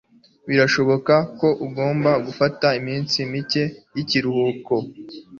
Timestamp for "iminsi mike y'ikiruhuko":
2.79-4.73